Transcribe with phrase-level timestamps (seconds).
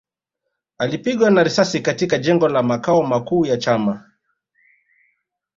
[0.77, 4.05] Alipigwa na risasi katika jengo la makao makuu ya chama